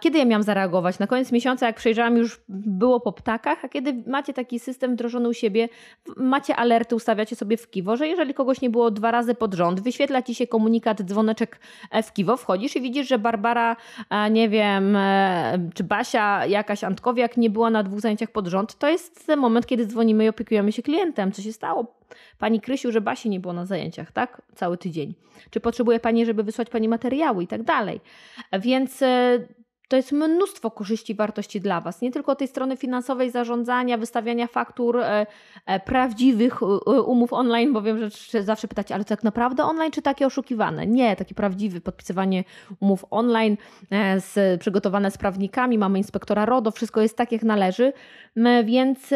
Kiedy 0.00 0.18
ja 0.18 0.24
miałam 0.24 0.42
zareagować? 0.42 0.98
Na 0.98 1.06
koniec 1.06 1.32
miesiąca, 1.32 1.66
jak 1.66 1.76
przejrzałam, 1.76 2.16
już 2.16 2.40
było 2.48 3.00
po 3.00 3.12
ptakach, 3.12 3.64
a 3.64 3.68
kiedy 3.68 4.02
macie 4.06 4.32
taki 4.32 4.58
system 4.58 4.92
wdrożony 4.92 5.28
u 5.28 5.34
siebie, 5.34 5.68
macie 6.16 6.56
alerty, 6.56 6.94
ustawiacie 6.94 7.36
sobie 7.36 7.56
w 7.56 7.70
kiwo, 7.70 7.96
że 7.96 8.08
jeżeli 8.08 8.34
kogoś 8.34 8.60
nie 8.60 8.70
było 8.70 8.90
dwa 8.90 9.10
razy 9.10 9.34
pod 9.34 9.54
rząd, 9.54 9.80
wyświetla 9.80 10.22
ci 10.22 10.34
się 10.34 10.46
komunikat, 10.46 11.02
dzwoneczek 11.02 11.60
e, 11.90 12.02
w 12.02 12.12
kiwo, 12.12 12.36
wchodzisz 12.36 12.76
i 12.76 12.80
widzisz, 12.80 13.08
że 13.08 13.18
Barbara, 13.18 13.76
e, 14.10 14.30
nie 14.30 14.48
wiem, 14.48 14.96
e, 14.96 15.70
czy 15.74 15.84
Basia, 15.84 16.46
jakaś 16.46 16.84
Antkowiak 16.84 17.36
nie 17.36 17.50
była 17.50 17.70
na 17.70 17.82
dwóch 17.82 18.00
zajęciach 18.00 18.30
pod 18.30 18.46
rząd, 18.46 18.78
to 18.78 18.88
jest 18.88 19.28
moment, 19.36 19.66
kiedy 19.66 19.86
dzwonimy 19.86 20.24
i 20.24 20.28
opiekujemy 20.28 20.72
się 20.72 20.82
klientem. 20.82 21.32
Co 21.32 21.42
się 21.42 21.52
stało? 21.52 22.01
Pani 22.38 22.60
Krysiu, 22.60 22.92
że 22.92 23.00
Basi 23.00 23.30
nie 23.30 23.40
było 23.40 23.52
na 23.52 23.66
zajęciach, 23.66 24.12
tak? 24.12 24.42
Cały 24.54 24.78
tydzień. 24.78 25.14
Czy 25.50 25.60
potrzebuje 25.60 26.00
Pani, 26.00 26.26
żeby 26.26 26.42
wysłać 26.42 26.70
Pani 26.70 26.88
materiały 26.88 27.44
i 27.44 27.46
tak 27.46 27.62
dalej. 27.62 28.00
Więc 28.60 29.02
e, 29.02 29.38
to 29.88 29.96
jest 29.96 30.12
mnóstwo 30.12 30.70
korzyści, 30.70 31.14
wartości 31.14 31.60
dla 31.60 31.80
Was. 31.80 32.00
Nie 32.00 32.10
tylko 32.10 32.34
tej 32.34 32.48
strony 32.48 32.76
finansowej, 32.76 33.30
zarządzania, 33.30 33.98
wystawiania 33.98 34.46
faktur, 34.46 35.00
e, 35.00 35.26
e, 35.66 35.80
prawdziwych 35.80 36.62
umów 37.06 37.32
online, 37.32 37.72
bo 37.72 37.82
wiem, 37.82 37.98
że 38.30 38.42
zawsze 38.42 38.68
pytacie, 38.68 38.94
ale 38.94 39.04
to 39.04 39.08
tak 39.08 39.24
naprawdę 39.24 39.64
online, 39.64 39.90
czy 39.90 40.02
takie 40.02 40.26
oszukiwane? 40.26 40.86
Nie, 40.86 41.16
taki 41.16 41.34
prawdziwy, 41.34 41.80
podpisywanie 41.80 42.44
umów 42.80 43.04
online, 43.10 43.56
z, 44.16 44.60
przygotowane 44.60 45.10
z 45.10 45.18
prawnikami, 45.18 45.78
mamy 45.78 45.98
inspektora 45.98 46.46
RODO, 46.46 46.70
wszystko 46.70 47.00
jest 47.00 47.16
tak, 47.16 47.32
jak 47.32 47.42
należy, 47.42 47.92
więc 48.64 49.10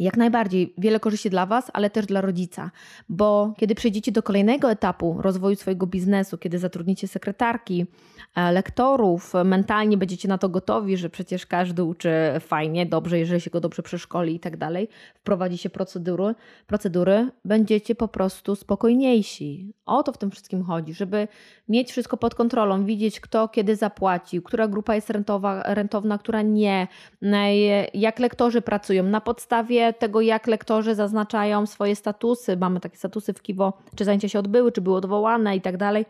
jak 0.00 0.16
najbardziej 0.16 0.74
wiele 0.78 1.00
korzyści 1.00 1.30
dla 1.30 1.46
Was, 1.46 1.70
ale 1.72 1.90
też 1.90 2.06
dla 2.06 2.20
rodzica, 2.20 2.70
bo 3.08 3.54
kiedy 3.58 3.74
przejdziecie 3.74 4.12
do 4.12 4.22
kolejnego 4.22 4.70
etapu 4.70 5.16
rozwoju 5.20 5.56
swojego 5.56 5.86
biznesu, 5.86 6.38
kiedy 6.38 6.58
zatrudnicie 6.58 7.08
sekretarki, 7.08 7.86
e, 8.34 8.52
lektorów, 8.52 9.32
mentalnie 9.44 9.96
będziecie 9.96 10.28
na 10.28 10.38
to 10.38 10.48
gotowi, 10.48 10.96
że 10.96 11.10
przecież 11.10 11.46
każdy 11.46 11.84
uczy 11.84 12.10
fajnie, 12.40 12.86
dobrze, 12.86 13.18
jeżeli 13.18 13.40
się 13.40 13.50
go 13.50 13.60
dobrze 13.60 13.82
przeszkoli 13.82 14.34
i 14.34 14.40
tak 14.40 14.56
dalej, 14.56 14.88
wprowadzi 15.14 15.58
się 15.58 15.70
procedury, 15.70 16.34
procedury, 16.66 17.28
będziecie 17.44 17.94
po 17.94 18.08
prostu 18.08 18.56
spokojniejsi. 18.56 19.72
O 19.86 20.02
to 20.02 20.12
w 20.12 20.18
tym 20.18 20.30
wszystkim 20.30 20.64
chodzi, 20.64 20.94
żeby 20.94 21.28
mieć 21.68 21.90
wszystko 21.90 22.16
pod 22.16 22.34
kontrolą, 22.34 22.84
widzieć 22.84 23.20
kto 23.20 23.48
kiedy 23.48 23.76
zapłacił, 23.76 24.42
która 24.42 24.68
grupa 24.68 24.94
jest 24.94 25.10
rentowa, 25.10 25.62
rentowna, 25.74 26.18
która 26.18 26.42
nie, 26.42 26.88
jak 27.94 28.18
lektorzy 28.18 28.62
pracują 28.62 29.02
na 29.02 29.20
podstawie 29.20 29.89
tego, 29.92 30.20
jak 30.20 30.46
lektorzy 30.46 30.94
zaznaczają 30.94 31.66
swoje 31.66 31.96
statusy, 31.96 32.56
mamy 32.56 32.80
takie 32.80 32.96
statusy 32.96 33.32
w 33.32 33.42
Kiwo, 33.42 33.72
czy 33.96 34.04
zajęcia 34.04 34.28
się 34.28 34.38
odbyły, 34.38 34.72
czy 34.72 34.80
były 34.80 34.96
odwołane 34.96 35.56
i 35.56 35.60
tak 35.60 35.76
dalej, 35.76 36.06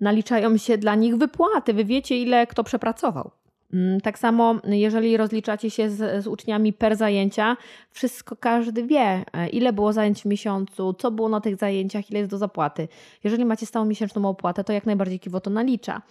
naliczają 0.00 0.56
się 0.56 0.78
dla 0.78 0.94
nich 0.94 1.16
wypłaty. 1.16 1.74
Wy 1.74 1.84
wiecie, 1.84 2.16
ile 2.18 2.46
kto 2.46 2.64
przepracował. 2.64 3.30
Mm, 3.72 4.00
tak 4.00 4.18
samo, 4.18 4.54
jeżeli 4.64 5.16
rozliczacie 5.16 5.70
się 5.70 5.90
z, 5.90 6.24
z, 6.24 6.26
uczniami 6.26 6.72
per 6.72 6.96
zajęcia, 6.96 7.56
wszystko 7.90 8.36
każdy 8.36 8.82
wie, 8.82 9.24
e, 9.32 9.48
ile 9.48 9.72
było 9.72 9.92
zajęć 9.92 10.22
w 10.22 10.24
miesiącu, 10.24 10.94
co 10.94 11.10
było 11.10 11.28
na 11.28 11.40
tych 11.40 11.56
zajęciach, 11.56 12.10
ile 12.10 12.18
jest 12.18 12.30
do 12.30 12.38
zapłaty. 12.38 12.88
Jeżeli 13.24 13.44
macie 13.44 13.66
stałą 13.66 13.84
miesięczną 13.84 14.28
opłatę, 14.28 14.64
to 14.64 14.72
jak 14.72 14.86
najbardziej 14.86 15.20
Kiwo 15.20 15.40
to 15.40 15.50
nalicza. 15.50 16.02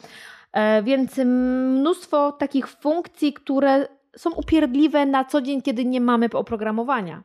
E, 0.53 0.83
więc 0.83 1.17
mnóstwo 1.17 2.31
takich 2.31 2.67
funkcji, 2.67 3.33
które 3.33 3.87
są 4.17 4.31
upierdliwe 4.31 5.05
na 5.05 5.25
co 5.25 5.41
dzień, 5.41 5.61
kiedy 5.61 5.85
nie 5.85 6.01
mamy 6.01 6.29
oprogramowania. 6.33 7.23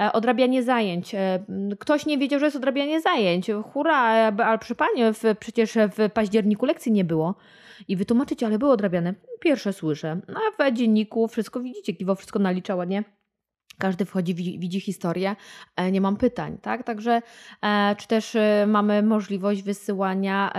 E, 0.00 0.12
odrabianie 0.12 0.62
zajęć. 0.62 1.14
E, 1.14 1.44
ktoś 1.78 2.06
nie 2.06 2.18
wiedział, 2.18 2.40
że 2.40 2.46
jest 2.46 2.56
odrabianie 2.56 3.00
zajęć. 3.00 3.50
Hura, 3.72 3.96
ale 4.38 4.58
przy 4.58 4.74
pani, 4.74 5.02
przecież 5.40 5.74
w 5.74 6.10
październiku 6.10 6.66
lekcji 6.66 6.92
nie 6.92 7.04
było. 7.04 7.34
I 7.88 7.96
wytłumaczycie, 7.96 8.46
ale 8.46 8.58
było 8.58 8.72
odrabiane. 8.72 9.14
Pierwsze 9.40 9.72
słyszę. 9.72 10.20
A 10.28 10.70
w 10.70 10.72
dzienniku 10.72 11.28
wszystko 11.28 11.60
widzicie, 11.60 11.92
Kiwo 11.92 12.14
wszystko 12.14 12.38
nalicza 12.38 12.76
ładnie 12.76 13.04
każdy 13.82 14.04
wchodzi, 14.04 14.34
widzi 14.34 14.80
historię, 14.80 15.36
e, 15.76 15.90
nie 15.90 16.00
mam 16.00 16.16
pytań, 16.16 16.58
tak? 16.62 16.84
Także, 16.84 17.22
e, 17.62 17.96
czy 17.98 18.08
też 18.08 18.34
e, 18.34 18.64
mamy 18.66 19.02
możliwość 19.02 19.62
wysyłania 19.62 20.52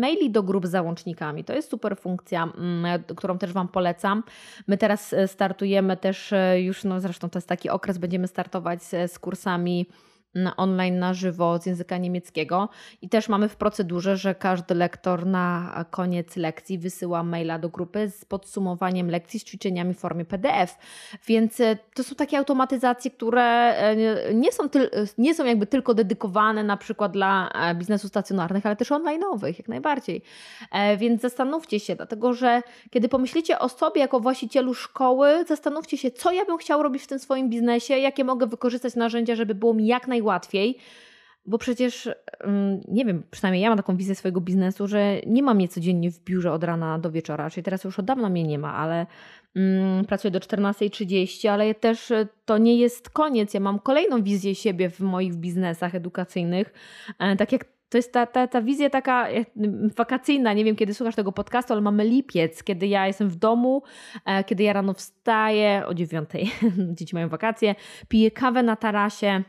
maili 0.00 0.30
do 0.30 0.42
grup 0.42 0.66
z 0.66 0.70
załącznikami. 0.70 1.44
To 1.44 1.52
jest 1.52 1.70
super 1.70 1.96
funkcja, 1.96 2.42
mm, 2.42 3.02
którą 3.16 3.38
też 3.38 3.52
Wam 3.52 3.68
polecam. 3.68 4.22
My 4.66 4.78
teraz 4.78 5.14
startujemy 5.26 5.96
też 5.96 6.34
już, 6.56 6.84
no 6.84 7.00
zresztą 7.00 7.30
to 7.30 7.38
jest 7.38 7.48
taki 7.48 7.70
okres, 7.70 7.98
będziemy 7.98 8.28
startować 8.28 8.82
z, 8.82 9.12
z 9.12 9.18
kursami 9.18 9.86
online 10.56 10.98
na 10.98 11.14
żywo 11.14 11.58
z 11.58 11.66
języka 11.66 11.98
niemieckiego 11.98 12.68
i 13.02 13.08
też 13.08 13.28
mamy 13.28 13.48
w 13.48 13.56
procedurze, 13.56 14.16
że 14.16 14.34
każdy 14.34 14.74
lektor 14.74 15.26
na 15.26 15.84
koniec 15.90 16.36
lekcji 16.36 16.78
wysyła 16.78 17.22
maila 17.22 17.58
do 17.58 17.68
grupy 17.68 18.10
z 18.10 18.24
podsumowaniem 18.24 19.10
lekcji 19.10 19.40
z 19.40 19.44
ćwiczeniami 19.44 19.94
w 19.94 19.98
formie 19.98 20.24
PDF. 20.24 20.78
Więc 21.26 21.60
e, 21.60 21.76
to 21.94 22.04
są 22.04 22.14
takie 22.14 22.38
automatyzacje, 22.38 23.10
które 23.10 23.42
e, 23.42 24.34
nie 24.34 24.52
są, 24.52 24.64
nie 25.18 25.34
są 25.34 25.44
jakby 25.44 25.66
tylko 25.66 25.94
dedykowane 25.94 26.64
na 26.64 26.76
przykład 26.76 27.12
dla 27.12 27.48
e, 27.48 27.74
biznesu 27.74 28.08
stacjonarnych, 28.08 28.66
ale 28.66 28.76
też 28.76 28.90
online'owych, 28.90 29.54
jak 29.58 29.68
najbardziej. 29.68 30.22
Więc 30.98 31.20
zastanówcie 31.20 31.80
się, 31.80 31.96
dlatego 31.96 32.32
że 32.32 32.62
kiedy 32.90 33.08
pomyślicie 33.08 33.58
o 33.58 33.68
sobie 33.68 34.00
jako 34.00 34.20
właścicielu 34.20 34.74
szkoły, 34.74 35.44
zastanówcie 35.48 35.98
się, 35.98 36.10
co 36.10 36.32
ja 36.32 36.44
bym 36.44 36.58
chciał 36.58 36.82
robić 36.82 37.02
w 37.02 37.06
tym 37.06 37.18
swoim 37.18 37.50
biznesie, 37.50 37.98
jakie 37.98 38.24
mogę 38.24 38.46
wykorzystać 38.46 38.94
narzędzia, 38.96 39.34
żeby 39.36 39.54
było 39.54 39.74
mi 39.74 39.86
jak 39.86 40.08
najłatwiej 40.08 40.23
łatwiej, 40.24 40.78
bo 41.46 41.58
przecież, 41.58 42.10
mm, 42.40 42.80
nie 42.88 43.04
wiem, 43.04 43.22
przynajmniej 43.30 43.62
ja 43.62 43.68
mam 43.68 43.78
taką 43.78 43.96
wizję 43.96 44.14
swojego 44.14 44.40
biznesu, 44.40 44.86
że 44.86 45.20
nie 45.26 45.42
mam 45.42 45.56
mnie 45.56 45.68
codziennie 45.68 46.10
w 46.10 46.24
biurze 46.24 46.52
od 46.52 46.64
rana 46.64 46.98
do 46.98 47.10
wieczora, 47.10 47.50
czyli 47.50 47.64
teraz 47.64 47.84
już 47.84 47.98
od 47.98 48.04
dawna 48.04 48.28
mnie 48.28 48.44
nie 48.44 48.58
ma, 48.58 48.74
ale 48.74 49.06
mm, 49.56 50.04
pracuję 50.04 50.30
do 50.30 50.38
14.30, 50.38 51.48
ale 51.48 51.74
też 51.74 52.10
e, 52.10 52.28
to 52.44 52.58
nie 52.58 52.76
jest 52.76 53.10
koniec. 53.10 53.54
Ja 53.54 53.60
mam 53.60 53.78
kolejną 53.78 54.22
wizję 54.22 54.54
siebie 54.54 54.90
w 54.90 55.00
moich 55.00 55.34
biznesach 55.34 55.94
edukacyjnych. 55.94 56.72
E, 57.18 57.36
tak 57.36 57.52
jak 57.52 57.64
to 57.88 57.98
jest 57.98 58.12
ta, 58.12 58.26
ta, 58.26 58.46
ta 58.46 58.62
wizja 58.62 58.90
taka 58.90 59.28
e, 59.28 59.44
wakacyjna. 59.96 60.52
Nie 60.52 60.64
wiem, 60.64 60.76
kiedy 60.76 60.94
słuchasz 60.94 61.14
tego 61.14 61.32
podcastu, 61.32 61.72
ale 61.72 61.82
mamy 61.82 62.04
lipiec, 62.04 62.62
kiedy 62.62 62.86
ja 62.86 63.06
jestem 63.06 63.28
w 63.28 63.36
domu, 63.36 63.82
kiedy 64.46 64.62
ja 64.62 64.72
rano 64.72 64.94
wstaję 64.94 65.82
o 65.86 65.94
dziewiątej, 65.94 66.50
dzieci 66.96 67.14
mają 67.14 67.28
wakacje, 67.28 67.74
piję 68.08 68.30
kawę 68.30 68.62
na 68.62 68.76
tarasie 68.76 69.44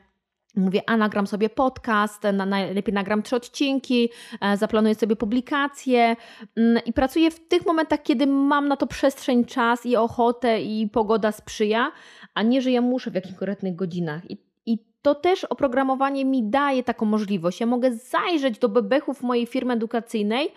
Mówię, 0.56 0.82
a 0.88 0.98
nagram 0.98 1.28
sobie 1.28 1.50
podcast, 1.50 2.24
na, 2.34 2.46
najlepiej 2.46 2.94
nagram 2.94 3.24
trzy 3.24 3.36
odcinki, 3.36 4.10
e, 4.42 4.58
zaplanuję 4.58 4.96
sobie 4.96 5.16
publikacje 5.16 6.16
mm, 6.58 6.84
i 6.86 6.94
pracuję 6.94 7.32
w 7.32 7.48
tych 7.48 7.66
momentach, 7.66 8.04
kiedy 8.04 8.28
mam 8.28 8.68
na 8.68 8.78
to 8.78 8.88
przestrzeń, 8.88 9.46
czas 9.46 9.86
i 9.86 9.96
ochotę 9.96 10.62
i 10.62 10.90
pogoda 10.90 11.32
sprzyja, 11.32 11.92
a 12.34 12.44
nie, 12.44 12.62
że 12.62 12.72
ja 12.72 12.82
muszę 12.82 13.12
w 13.12 13.16
jakichś 13.16 13.34
konkretnych 13.34 13.76
godzinach. 13.76 14.32
I, 14.32 14.38
i 14.66 14.80
to 15.02 15.16
też 15.16 15.44
oprogramowanie 15.44 16.26
mi 16.26 16.50
daje 16.50 16.84
taką 16.84 17.06
możliwość. 17.06 17.60
Ja 17.60 17.66
mogę 17.66 17.94
zajrzeć 17.94 18.60
do 18.60 18.70
bebechów 18.70 19.22
mojej 19.22 19.46
firmy 19.46 19.74
edukacyjnej 19.74 20.52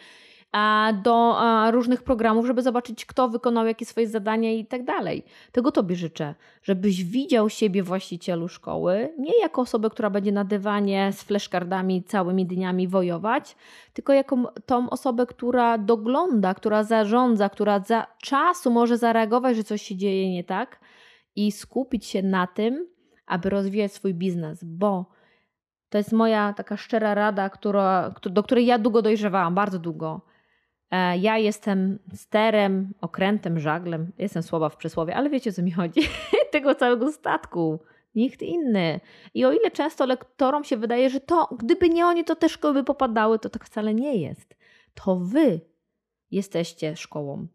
do 1.02 1.36
różnych 1.70 2.02
programów, 2.02 2.46
żeby 2.46 2.62
zobaczyć, 2.62 3.06
kto 3.06 3.28
wykonał 3.28 3.66
jakie 3.66 3.84
swoje 3.84 4.08
zadania 4.08 4.52
i 4.52 4.66
tak 4.66 4.84
dalej. 4.84 5.24
Tego 5.52 5.72
Tobie 5.72 5.96
życzę, 5.96 6.34
żebyś 6.62 7.04
widział 7.04 7.48
siebie 7.48 7.82
właścicielu 7.82 8.48
szkoły, 8.48 9.14
nie 9.18 9.40
jako 9.40 9.62
osobę, 9.62 9.90
która 9.90 10.10
będzie 10.10 10.32
na 10.32 10.44
dywanie 10.44 11.12
z 11.12 11.22
fleszkardami 11.22 12.04
całymi 12.04 12.46
dniami 12.46 12.88
wojować, 12.88 13.56
tylko 13.92 14.12
jako 14.12 14.52
tą 14.66 14.90
osobę, 14.90 15.26
która 15.26 15.78
dogląda, 15.78 16.54
która 16.54 16.82
zarządza, 16.82 17.48
która 17.48 17.80
za 17.80 18.06
czasu 18.22 18.70
może 18.70 18.98
zareagować, 18.98 19.56
że 19.56 19.64
coś 19.64 19.82
się 19.82 19.96
dzieje 19.96 20.32
nie 20.32 20.44
tak 20.44 20.80
i 21.36 21.52
skupić 21.52 22.06
się 22.06 22.22
na 22.22 22.46
tym, 22.46 22.86
aby 23.26 23.50
rozwijać 23.50 23.92
swój 23.92 24.14
biznes, 24.14 24.64
bo 24.64 25.10
to 25.88 25.98
jest 25.98 26.12
moja 26.12 26.52
taka 26.52 26.76
szczera 26.76 27.14
rada, 27.14 27.50
która, 27.50 28.14
do 28.22 28.42
której 28.42 28.66
ja 28.66 28.78
długo 28.78 29.02
dojrzewałam, 29.02 29.54
bardzo 29.54 29.78
długo. 29.78 30.20
E, 30.90 31.18
ja 31.18 31.38
jestem 31.38 31.98
sterem, 32.14 32.94
okrętem, 33.00 33.60
żaglem. 33.60 34.12
Jestem 34.18 34.42
słaba 34.42 34.68
w 34.68 34.76
przysłowie, 34.76 35.16
ale 35.16 35.30
wiecie 35.30 35.50
o 35.50 35.52
co 35.52 35.62
mi 35.62 35.70
chodzi. 35.70 36.00
Tego 36.52 36.74
całego 36.74 37.12
statku. 37.12 37.78
Nikt 38.14 38.42
inny. 38.42 39.00
I 39.34 39.44
o 39.44 39.52
ile 39.52 39.70
często 39.70 40.06
lektorom 40.06 40.64
się 40.64 40.76
wydaje, 40.76 41.10
że 41.10 41.20
to, 41.20 41.48
gdyby 41.58 41.88
nie 41.88 42.06
oni, 42.06 42.24
to 42.24 42.36
te 42.36 42.48
szkoły 42.48 42.74
by 42.74 42.84
popadały, 42.84 43.38
to 43.38 43.48
tak 43.48 43.64
wcale 43.64 43.94
nie 43.94 44.16
jest. 44.16 44.56
To 44.94 45.16
wy 45.16 45.60
jesteście 46.30 46.96
szkołą. 46.96 47.46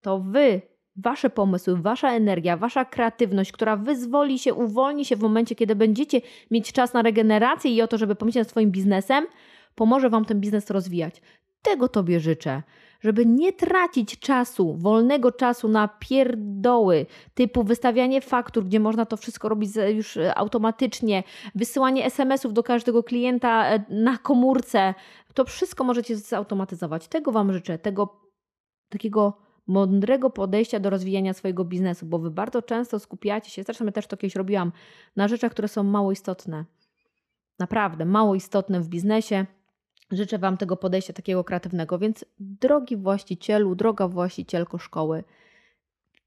To 0.00 0.18
wy 0.18 0.62
wasze 0.96 1.30
pomysły, 1.30 1.76
wasza 1.76 2.12
energia, 2.12 2.56
wasza 2.56 2.84
kreatywność, 2.84 3.52
która 3.52 3.76
wyzwoli 3.76 4.38
się, 4.38 4.54
uwolni 4.54 5.04
się 5.04 5.16
w 5.16 5.20
momencie, 5.20 5.54
kiedy 5.54 5.76
będziecie 5.76 6.20
mieć 6.50 6.72
czas 6.72 6.92
na 6.92 7.02
regenerację 7.02 7.70
i 7.70 7.82
o 7.82 7.88
to, 7.88 7.98
żeby 7.98 8.14
pomyśleć 8.14 8.44
nad 8.44 8.50
swoim 8.50 8.70
biznesem, 8.70 9.26
pomoże 9.74 10.10
wam 10.10 10.24
ten 10.24 10.40
biznes 10.40 10.70
rozwijać. 10.70 11.22
Tego 11.66 11.88
tobie 11.88 12.20
życzę 12.20 12.62
żeby 13.00 13.26
nie 13.26 13.52
tracić 13.52 14.18
czasu, 14.18 14.74
wolnego 14.74 15.32
czasu 15.32 15.68
na 15.68 15.88
pierdoły, 15.88 17.06
typu 17.34 17.64
wystawianie 17.64 18.20
faktur, 18.20 18.64
gdzie 18.64 18.80
można 18.80 19.06
to 19.06 19.16
wszystko 19.16 19.48
robić 19.48 19.70
już 19.94 20.16
e, 20.16 20.34
automatycznie, 20.34 21.22
wysyłanie 21.54 22.04
SMS-ów 22.04 22.52
do 22.52 22.62
każdego 22.62 23.02
klienta 23.02 23.66
e, 23.66 23.84
na 23.90 24.18
komórce. 24.18 24.94
To 25.34 25.44
wszystko 25.44 25.84
możecie 25.84 26.16
zautomatyzować. 26.16 27.08
Tego 27.08 27.32
Wam 27.32 27.52
życzę, 27.52 27.78
tego 27.78 28.20
takiego 28.88 29.38
mądrego 29.66 30.30
podejścia 30.30 30.80
do 30.80 30.90
rozwijania 30.90 31.32
swojego 31.32 31.64
biznesu, 31.64 32.06
bo 32.06 32.18
wy 32.18 32.30
bardzo 32.30 32.62
często 32.62 32.98
skupiacie 32.98 33.50
się, 33.50 33.62
zresztą 33.62 33.84
ja 33.84 33.92
też 33.92 34.06
to 34.06 34.16
kiedyś 34.16 34.36
robiłam, 34.36 34.72
na 35.16 35.28
rzeczach, 35.28 35.52
które 35.52 35.68
są 35.68 35.82
mało 35.82 36.12
istotne. 36.12 36.64
Naprawdę, 37.58 38.04
mało 38.04 38.34
istotne 38.34 38.80
w 38.80 38.88
biznesie. 38.88 39.46
Życzę 40.10 40.38
Wam 40.38 40.56
tego 40.56 40.76
podejścia 40.76 41.12
takiego 41.12 41.44
kreatywnego, 41.44 41.98
więc 41.98 42.24
drogi 42.38 42.96
właścicielu, 42.96 43.74
droga 43.74 44.08
właścicielko 44.08 44.78
szkoły, 44.78 45.24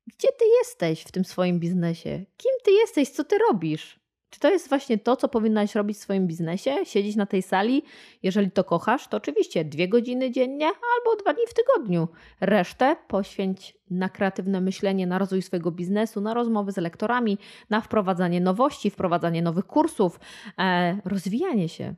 gdzie 0.08 0.28
Ty 0.28 0.46
jesteś 0.60 1.02
w 1.02 1.12
tym 1.12 1.26
swoim 1.26 1.60
biznesie? 1.60 2.26
Kim 2.38 2.52
Ty 2.64 2.72
jesteś? 2.72 3.10
Co 3.10 3.24
Ty 3.24 3.38
robisz? 3.38 4.00
Czy 4.30 4.40
to 4.40 4.50
jest 4.50 4.70
właśnie 4.70 4.98
to, 4.98 5.16
co 5.16 5.28
powinnaś 5.28 5.76
robić 5.76 5.98
w 5.98 6.02
swoim 6.02 6.28
biznesie? 6.28 6.76
Siedzieć 6.84 7.16
na 7.16 7.26
tej 7.26 7.42
sali? 7.42 7.84
Jeżeli 8.24 8.52
to 8.52 8.64
kochasz, 8.64 9.08
to 9.08 9.18
oczywiście 9.18 9.66
dwie 9.66 9.88
godziny 9.88 10.32
dziennie 10.32 10.66
albo 10.66 11.22
dwa 11.22 11.34
dni 11.34 11.44
w 11.48 11.54
tygodniu. 11.54 12.08
Resztę 12.42 12.96
poświęć 13.08 13.78
na 13.90 14.10
kreatywne 14.10 14.62
myślenie, 14.62 15.08
na 15.08 15.18
rozwój 15.18 15.42
swojego 15.42 15.72
biznesu, 15.72 16.22
na 16.22 16.34
rozmowy 16.34 16.72
z 16.72 16.78
lektorami, 16.78 17.38
na 17.70 17.82
wprowadzanie 17.82 18.42
nowości, 18.42 18.90
wprowadzanie 18.90 19.42
nowych 19.42 19.66
kursów, 19.66 20.20
e, 20.60 20.98
rozwijanie 21.06 21.70
się. 21.70 21.96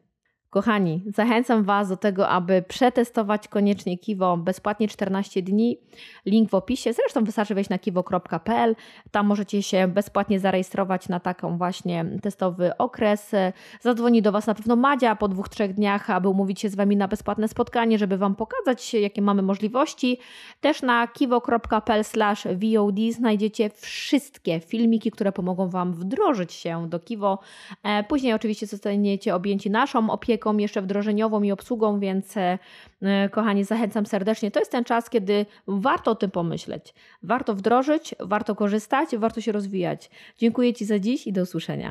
Kochani, 0.52 1.02
zachęcam 1.06 1.64
Was 1.64 1.90
do 1.90 1.98
tego, 1.98 2.30
aby 2.30 2.64
przetestować 2.68 3.48
koniecznie 3.48 3.98
Kiwo 3.98 4.38
bezpłatnie 4.38 4.88
14 4.88 5.42
dni. 5.42 5.78
Link 6.26 6.50
w 6.50 6.54
opisie. 6.54 6.94
Zresztą 6.94 7.24
wystarczy 7.24 7.56
wejść 7.56 7.70
na 7.70 7.80
kiwo.pl. 7.80 8.76
Tam 9.12 9.26
możecie 9.26 9.64
się 9.64 9.88
bezpłatnie 9.88 10.40
zarejestrować 10.40 11.10
na 11.10 11.20
taką 11.20 11.58
właśnie 11.58 12.06
testowy 12.22 12.78
okres. 12.78 13.32
Zadzwoni 13.82 14.22
do 14.22 14.32
Was 14.32 14.48
na 14.48 14.56
pewno 14.56 14.76
Madzia 14.76 15.16
po 15.16 15.28
dwóch, 15.28 15.50
trzech 15.50 15.74
dniach, 15.74 16.10
aby 16.10 16.30
umówić 16.30 16.60
się 16.60 16.70
z 16.70 16.76
Wami 16.76 16.98
na 16.98 17.08
bezpłatne 17.08 17.48
spotkanie, 17.48 17.98
żeby 17.98 18.18
Wam 18.18 18.36
pokazać, 18.36 18.94
jakie 18.94 19.22
mamy 19.22 19.42
możliwości. 19.42 20.20
Też 20.62 20.82
na 20.82 21.08
kiwo.pl 21.08 22.04
VOD 22.56 23.00
znajdziecie 23.12 23.70
wszystkie 23.70 24.60
filmiki, 24.60 25.12
które 25.12 25.32
pomogą 25.32 25.70
Wam 25.70 25.94
wdrożyć 25.94 26.54
się 26.54 26.90
do 26.90 27.00
Kiwo. 27.00 27.40
E, 27.84 28.04
później 28.04 28.34
oczywiście 28.34 28.68
zostaniecie 28.68 29.36
objęci 29.36 29.70
naszą 29.70 30.10
opieką 30.10 30.41
opieką 30.42 30.58
jeszcze 30.58 30.82
wdrożeniową 30.82 31.44
i 31.44 31.52
obsługą, 31.52 32.00
więc 32.00 32.38
e, 32.38 32.60
kochani, 33.32 33.64
zachęcam 33.64 34.06
serdecznie. 34.06 34.52
To 34.52 34.60
jest 34.60 34.72
ten 34.72 34.84
czas, 34.84 35.10
kiedy 35.10 35.46
warto 35.68 36.12
o 36.12 36.16
tym 36.16 36.32
pomyśleć. 36.32 36.94
Warto 37.24 37.56
wdrożyć, 37.56 38.16
warto 38.20 38.56
korzystać, 38.56 39.18
warto 39.18 39.42
się 39.42 39.52
rozwijać. 39.52 40.10
Dziękuję 40.38 40.74
Ci 40.74 40.86
za 40.86 41.00
dziś 41.00 41.28
i 41.28 41.34
do 41.34 41.42
usłyszenia. 41.42 41.90